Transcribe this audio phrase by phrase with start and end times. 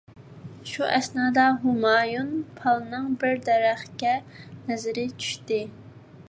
[0.69, 4.15] شۇ ئەسنادا ھۇمايۇن پالنىڭ بىر دەرەخكە
[4.71, 5.63] نەزىرى چۈشتى.